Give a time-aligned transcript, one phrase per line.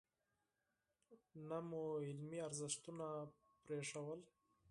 [1.47, 3.05] نه مو علمي ارزښتونه
[3.65, 4.19] پرېښودل.